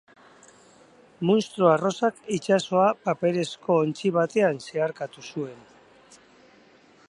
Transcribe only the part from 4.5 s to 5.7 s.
zeharkatu zuen.